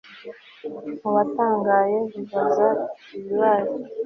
mubatangaye 1.01 1.97
bibaza 2.13 2.67
ibibaye 3.17 3.69